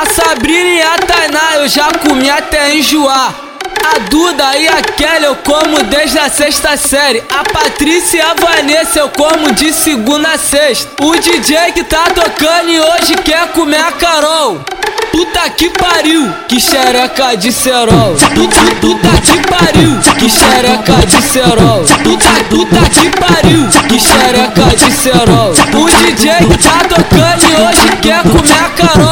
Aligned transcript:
A 0.00 0.06
Sabrina 0.06 0.70
e 0.70 0.80
a 0.80 0.96
Tainá 0.96 1.56
eu 1.56 1.68
já 1.68 1.92
comi 1.92 2.30
até 2.30 2.74
enjoar. 2.74 3.34
A 3.84 3.98
Duda 4.08 4.56
e 4.56 4.66
a 4.66 4.80
Kelly 4.80 5.26
eu 5.26 5.36
como 5.36 5.82
desde 5.84 6.18
a 6.18 6.30
sexta 6.30 6.74
série. 6.78 7.22
A 7.28 7.44
Patrícia 7.44 8.16
e 8.16 8.20
a 8.22 8.32
Vanessa 8.32 9.00
eu 9.00 9.10
como 9.10 9.52
de 9.52 9.70
segunda 9.74 10.30
a 10.30 10.38
sexta. 10.38 10.90
O 11.04 11.14
DJ 11.14 11.72
que 11.72 11.84
tá 11.84 12.04
tocando 12.14 12.70
e 12.70 12.80
hoje 12.80 13.14
quer 13.22 13.48
comer 13.48 13.76
a 13.76 13.92
Carol. 13.92 14.64
Puta 15.12 15.50
que 15.50 15.68
pariu, 15.68 16.32
que 16.48 16.58
xereca 16.58 17.36
de 17.36 17.52
cerol. 17.52 18.14
Puta, 18.34 18.74
puta 18.80 19.08
que 19.20 19.48
pariu, 19.48 19.98
que 20.18 20.30
xereca 20.30 21.06
de 21.06 21.22
cerol. 21.28 21.84
Puta, 22.02 22.44
puta 22.48 22.88
que 22.88 23.10
pariu, 23.18 23.68
que 23.86 24.00
xereca 24.00 24.76
de 24.76 24.92
cerol. 24.92 25.52
O 25.74 25.86
DJ 25.90 26.46
que 26.46 26.58
tá 26.58 26.78
tocando 26.88 27.44
e 27.44 27.54
hoje 27.54 27.96
quer 28.00 28.22
comer 28.22 28.64
a 28.64 28.70
Carol. 28.70 29.09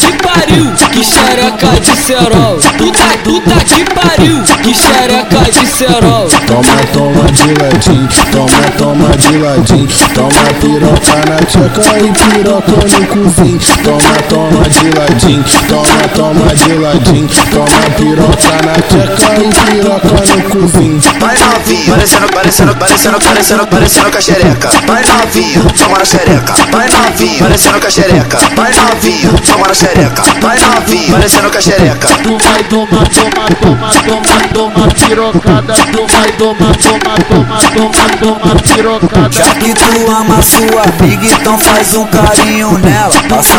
Puta 0.00 0.16
que 0.22 0.29
pariu, 0.32 0.72
que 0.92 1.04
xereca 1.04 1.80
de 1.80 1.96
cerol. 2.02 2.58
Puta, 2.78 3.18
puta 3.24 3.64
que 3.64 3.84
pariu, 3.94 4.42
que 4.62 4.74
xereca 4.74 5.40
de 5.50 5.66
cerol. 5.66 6.28
Toma, 6.46 6.78
toma 6.92 7.26
de 7.32 7.54
ladinho, 7.60 8.08
toma, 8.30 8.70
toma 8.78 9.16
de 9.16 9.38
ladinho. 9.38 9.88
Toma 10.14 10.44
piroca 10.60 11.18
na 11.28 11.38
tcheca 11.46 11.98
e 11.98 12.12
piroca 12.12 12.72
no 12.72 13.06
cozinho. 13.06 13.60
Toma, 13.82 14.16
toma 14.28 14.68
de 14.68 14.90
ladinho, 14.98 15.44
toma, 15.68 16.08
toma 16.14 16.54
de 16.54 16.74
ladinho. 16.74 17.28
Toma 17.50 17.90
piroca 17.96 18.56
na 18.64 18.74
tcheca 18.88 19.30
e 19.42 19.70
piroca 19.70 20.36
no 20.36 20.42
cozinho. 20.50 21.00
Vai 21.20 21.36
novinho, 21.38 21.92
parecendo, 21.92 22.28
parecendo, 22.28 22.76
parecendo, 22.76 23.18
parecendo, 23.18 23.66
parecendo 23.66 24.10
com 24.10 24.18
a 24.18 24.20
xereca. 24.20 24.70
Vai 24.86 25.02
novinho, 25.04 25.64
toma 25.78 25.98
na 25.98 26.04
xereca. 26.04 26.54
Vai 26.70 26.88
novinho, 26.88 27.38
parecendo 27.38 27.80
com 27.80 27.86
a 27.86 27.90
xereca. 27.90 28.38
Vai 28.56 28.72
novinho, 28.74 29.32
toma 29.46 29.68
na 29.68 29.74
xereca. 29.74 30.19
Vai 30.40 30.58
novinho, 30.58 31.12
parecendo 31.12 31.50
com 31.50 31.58
a 31.58 31.60
xereca. 31.60 32.08
Tu 32.22 32.38
vai 32.38 32.64
tomar, 32.64 33.08
toma, 33.08 33.48
toma, 33.60 33.90
toma, 34.04 34.48
toma 34.52 34.88
pirocada. 34.88 35.74
Tu 35.74 36.06
vai 36.06 36.32
tomar, 36.32 36.76
toma, 36.76 37.14
toma, 37.28 37.58
toma, 37.74 38.08
toma 38.20 38.56
pirocada. 38.74 39.32
Já 39.32 39.54
que 39.54 39.74
tu 39.74 40.10
ama 40.10 40.42
sua 40.42 40.82
amiga, 40.82 41.26
então 41.26 41.58
faz 41.58 41.94
um 41.94 42.06
carinho 42.06 42.78
nela. 42.78 43.14
Passa, 43.28 43.56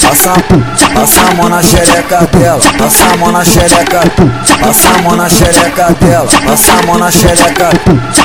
passa, 0.00 0.34
passa 0.94 1.20
a 1.30 1.34
mão 1.34 1.48
na 1.48 1.62
xereca 1.62 2.28
dela. 2.32 2.60
Passa 2.78 3.04
a 3.04 3.16
mão 3.16 3.32
na 3.32 3.44
xereca, 3.44 4.02
passa 4.60 4.88
a 4.88 5.02
mão 5.02 5.16
na 5.16 5.28
xereca 5.28 5.96
dela. 6.00 6.28
Passa 6.46 6.72
a 6.72 6.86
mão 6.86 6.98
na 6.98 7.10
xereca, 7.10 7.70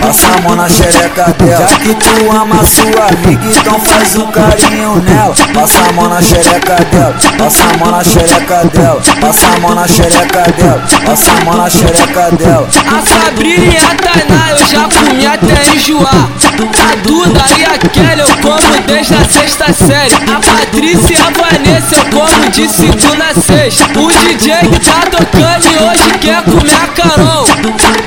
passa 0.00 0.26
a 0.26 0.40
mão 0.42 0.56
na 0.56 0.68
xereca 0.68 1.34
dela. 1.38 1.68
Já 1.68 1.76
que 1.76 1.94
tu 1.94 2.30
ama 2.30 2.64
sua 2.64 3.06
amiga, 3.08 3.46
então 3.46 3.80
faz 3.80 4.16
um 4.16 4.26
carinho 4.30 4.96
nela. 5.02 5.34
Passa 5.54 5.78
a 5.88 5.92
mão 5.92 6.08
na 6.08 6.20
xereca 6.20 6.76
dela. 6.90 7.14
Passa 7.38 7.61
a 7.62 7.76
mão 7.78 7.90
na 7.90 8.04
xereca 8.04 8.64
dela. 8.66 9.00
Passa 9.20 9.46
a 9.46 9.60
mão 9.60 9.74
na 9.74 9.86
xereca 9.86 10.42
dela. 10.52 10.82
Passa 11.04 11.30
a 11.30 11.44
mão 11.44 11.56
na 11.56 11.70
xereca 11.70 12.30
dela. 12.32 12.68
A 12.86 13.02
Sabrina 13.06 13.64
e 13.64 13.76
a 13.76 13.94
Tainá 13.94 14.50
eu 14.50 14.66
já 14.66 14.88
comi 14.88 15.26
até 15.26 15.74
enjoar. 15.74 16.28
A 16.52 16.96
Duda 16.96 17.44
e 17.58 17.64
a 17.64 17.78
Kelly 17.78 18.20
eu 18.20 18.28
como 18.42 18.82
desde 18.86 19.14
a 19.14 19.24
sexta 19.24 19.72
série. 19.72 20.14
A 20.14 20.40
Patrícia 20.40 21.16
e 21.16 21.20
a 21.20 21.30
Vanessa 21.30 21.96
eu 21.96 22.04
como 22.10 22.50
de 22.50 22.68
segunda 22.68 23.24
a 23.24 23.34
sexta. 23.34 23.84
O 23.98 24.08
DJ 24.08 24.54
que 24.60 24.80
tá 24.80 25.02
tocando 25.10 25.66
e 25.66 25.76
hoje 25.82 26.18
quer 26.20 26.42
comer 26.42 26.74
a 26.74 26.86
Carol. 26.88 27.44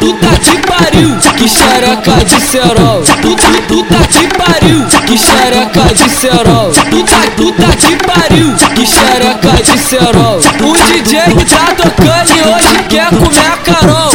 Puta 0.00 0.40
que 0.40 0.58
pariu, 0.58 0.63
que 1.44 1.48
xereca 1.50 2.24
de 2.24 2.40
cerol. 2.40 3.02
Puta, 3.20 3.48
puta 3.68 3.98
que 4.08 4.26
pariu, 4.28 4.86
que 5.06 5.18
xereca 5.18 5.82
de 5.92 6.08
cerol. 6.08 6.72
Puta, 6.90 7.18
puta 7.36 7.76
que 7.76 7.96
pariu, 7.96 8.54
que 8.74 8.86
xereca 8.86 9.52
de 9.62 9.78
cerol. 9.78 10.38
O 10.38 10.72
DJ 10.72 11.34
que 11.36 11.44
tá 11.44 11.66
tocando 11.76 12.30
e 12.30 12.40
hoje 12.48 12.84
quer 12.88 13.08
comer 13.10 13.46
a 13.52 13.58
Carol. 13.58 14.13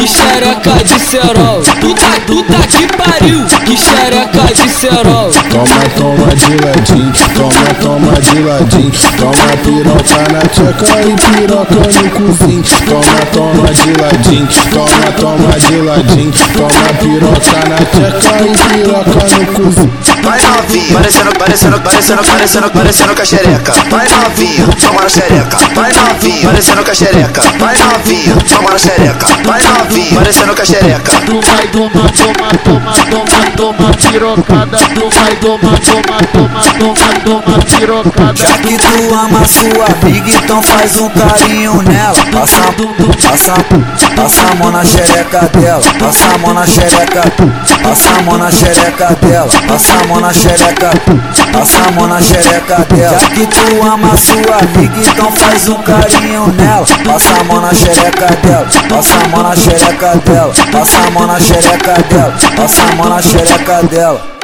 Que 0.00 0.06
xereca 0.06 0.82
de 0.82 0.98
cerol. 0.98 1.60
Puta, 1.78 2.20
puta 2.26 2.56
que 2.68 2.86
pariu, 2.96 3.44
que 3.66 3.76
xereca 3.76 4.46
de 4.46 4.66
cerol. 4.70 5.30
Toma, 5.50 5.84
toma 5.94 6.34
de 6.34 6.56
ladinho, 6.64 7.12
toma, 7.36 7.74
toma 7.82 8.12
de 8.14 8.40
ladinho. 8.40 8.92
Toma 9.18 9.52
piroca 9.62 10.32
na 10.32 10.40
tcheca 10.48 11.02
e 11.02 11.14
piroca 11.36 11.74
no 11.74 12.10
cozinho. 12.12 12.64
Toma, 12.88 13.20
toma 13.30 13.68
de 13.74 13.92
ladinho, 14.00 14.48
toma, 14.72 15.12
toma 15.18 15.60
de 15.68 15.76
ladinho. 15.82 16.32
Toma 16.56 16.88
piroca 16.98 17.60
na 17.68 17.76
tcheca 17.76 18.42
e 18.42 18.72
piroca 18.72 19.22
no 19.36 19.46
cozinho. 19.52 19.92
Vai 20.70 20.78
novinho, 20.78 20.94
parecendo, 20.94 21.32
parecendo, 21.32 21.80
parecendo, 21.80 22.22
parecendo, 22.22 22.70
parecendo 22.70 23.14
com 23.16 23.22
a 23.22 23.24
xereca. 23.24 23.72
Vai 23.90 24.08
novinho, 24.08 24.68
toma 24.80 25.02
na 25.02 25.08
xereca. 25.08 25.56
Vai 25.74 25.92
novinho, 25.92 26.48
parecendo 26.48 26.84
com 26.84 26.90
a 26.90 26.94
xereca. 26.94 27.42
Vai 27.58 27.76
novinho, 27.76 28.36
toma 28.48 28.70
na 28.70 28.78
xereca. 28.78 29.26
Vai 29.44 29.62
novinho, 29.62 30.14
parecendo 30.14 30.54
com 30.54 30.62
a 30.62 30.64
xereca. 30.64 31.12
Tu 31.26 31.40
vai 31.40 31.66
tomar, 31.66 32.10
toma, 32.12 32.48
toma, 32.64 32.92
toma, 33.10 33.50
toma 33.56 33.90
pirocada. 33.94 34.78
Tu 34.78 35.10
vai 35.10 35.36
tomar, 35.36 35.78
toma, 35.80 36.18
toma, 36.32 36.60
toma, 36.78 37.20
toma 37.24 37.58
pirocada. 37.64 38.36
Já 38.36 38.58
que 38.58 38.78
tu 38.78 39.14
ama 39.14 39.44
sua 39.48 39.86
amiga, 39.86 40.30
então 40.30 40.62
faz 40.62 40.96
um 40.98 41.08
carinho 41.10 41.82
nela. 41.82 42.14
Passa, 42.30 42.60
passa, 43.28 43.54
passa 44.14 44.52
a 44.52 44.54
mão 44.54 44.70
na 44.70 44.84
xereca 44.84 45.50
dela. 45.52 45.82
Passa 45.98 46.26
a 46.32 46.38
mão 46.38 46.54
na 46.54 46.64
xereca, 46.64 47.22
passa 47.82 48.08
a 48.10 48.22
mão 48.22 48.38
na 48.38 48.50
xereca 48.52 49.16
dela. 49.20 49.50
Passa 49.66 49.94
a 49.94 50.06
mão 50.06 50.20
na 50.20 50.32
xereca, 50.60 50.90
passa 51.52 51.88
a 51.88 51.90
mão 51.92 52.06
na 52.06 52.20
xereca 52.20 52.84
dela. 52.84 53.18
Já 53.18 53.28
que 53.30 53.46
tu 53.46 53.86
ama 53.86 54.16
sua 54.16 54.58
amiga, 54.58 55.00
então 55.00 55.32
faz 55.32 55.68
um 55.68 55.82
carinho 55.82 56.46
nela. 56.52 56.86
Passa 57.04 57.40
a 57.40 57.44
mão 57.44 57.60
na 57.60 57.72
xereca 57.72 58.26
dela. 58.42 58.66
Passa 58.88 59.14
a 59.14 59.28
mão 59.28 59.42
na 59.42 59.56
xereca 59.56 60.16
dela. 60.16 60.52
Passa 60.72 60.98
a 60.98 61.10
mão 61.10 61.26
na 61.26 61.40
xereca 61.40 62.02
dela. 62.08 62.34
Passa 62.56 62.82
a 62.82 62.94
mão 62.96 63.08
na 63.08 63.22
xereca 63.22 63.82
dela. 63.84 64.39